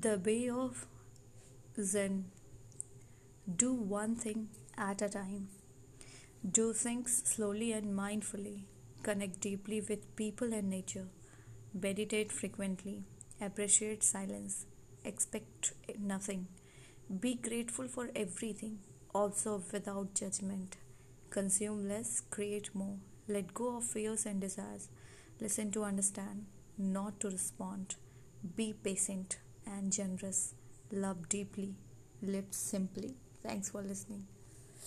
[0.00, 0.86] The way of
[1.82, 2.26] Zen.
[3.62, 5.48] Do one thing at a time.
[6.58, 8.66] Do things slowly and mindfully.
[9.02, 11.06] Connect deeply with people and nature.
[11.74, 13.02] Meditate frequently.
[13.40, 14.66] Appreciate silence.
[15.04, 16.46] Expect nothing.
[17.18, 18.78] Be grateful for everything.
[19.16, 20.76] Observe without judgment.
[21.30, 22.98] Consume less, create more.
[23.26, 24.90] Let go of fears and desires.
[25.40, 26.46] Listen to understand,
[26.76, 27.96] not to respond.
[28.54, 29.38] Be patient
[29.78, 30.54] and generous.
[30.90, 31.74] Love deeply.
[32.22, 33.14] Live simply.
[33.42, 34.26] Thanks for listening.